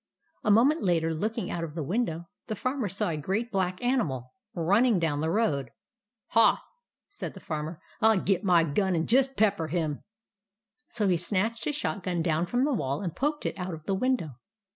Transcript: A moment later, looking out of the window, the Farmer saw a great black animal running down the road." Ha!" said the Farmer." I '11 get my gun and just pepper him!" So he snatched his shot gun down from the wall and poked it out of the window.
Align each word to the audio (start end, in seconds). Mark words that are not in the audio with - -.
A 0.43 0.49
moment 0.49 0.81
later, 0.81 1.13
looking 1.13 1.51
out 1.51 1.63
of 1.63 1.75
the 1.75 1.83
window, 1.83 2.25
the 2.47 2.55
Farmer 2.55 2.89
saw 2.89 3.09
a 3.09 3.17
great 3.17 3.51
black 3.51 3.79
animal 3.83 4.33
running 4.55 4.97
down 4.97 5.19
the 5.19 5.29
road." 5.29 5.69
Ha!" 6.31 6.63
said 7.07 7.35
the 7.35 7.39
Farmer." 7.39 7.79
I 8.01 8.07
'11 8.13 8.25
get 8.25 8.43
my 8.43 8.63
gun 8.63 8.95
and 8.95 9.07
just 9.07 9.37
pepper 9.37 9.67
him!" 9.67 10.01
So 10.89 11.07
he 11.07 11.17
snatched 11.17 11.65
his 11.65 11.75
shot 11.75 12.01
gun 12.01 12.23
down 12.23 12.47
from 12.47 12.65
the 12.65 12.73
wall 12.73 13.01
and 13.03 13.15
poked 13.15 13.45
it 13.45 13.59
out 13.59 13.75
of 13.75 13.83
the 13.85 13.93
window. 13.93 14.37